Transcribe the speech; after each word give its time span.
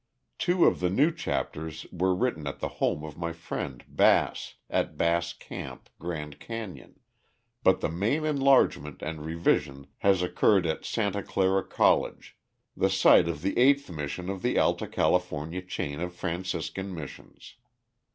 Two 0.39 0.65
of 0.65 0.79
the 0.79 0.89
new 0.89 1.11
chapters 1.11 1.85
were 1.91 2.15
written 2.15 2.47
at 2.47 2.59
the 2.59 2.67
home 2.81 3.03
of 3.03 3.19
my 3.19 3.31
friend 3.31 3.83
Bass, 3.87 4.55
at 4.67 4.97
Bass 4.97 5.31
Camp, 5.31 5.91
Grand 5.99 6.39
Canyon, 6.39 6.99
but 7.63 7.81
the 7.81 7.87
main 7.87 8.25
enlargement 8.25 9.03
and 9.03 9.23
revision 9.23 9.85
has 9.99 10.23
occurred 10.23 10.65
at 10.65 10.85
Santa 10.85 11.21
Clara 11.21 11.63
College, 11.63 12.35
the 12.75 12.89
site 12.89 13.27
of 13.27 13.43
the 13.43 13.55
Eighth 13.59 13.91
Mission 13.91 14.27
in 14.27 14.39
the 14.39 14.57
Alta 14.57 14.87
California 14.87 15.61
chain 15.61 15.99
of 15.99 16.15
Franciscan 16.15 16.95
Missions. 16.95 17.57